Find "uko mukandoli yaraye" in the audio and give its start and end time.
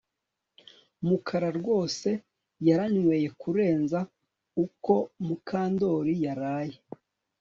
4.65-6.77